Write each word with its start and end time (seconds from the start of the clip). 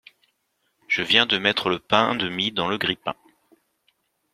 Je 0.87 1.03
viens 1.03 1.27
de 1.27 1.37
mettre 1.37 1.69
le 1.69 1.77
pain 1.77 2.15
de 2.15 2.27
mie 2.27 2.51
dans 2.51 2.67
le 2.67 2.79
grille-pain. 2.79 3.13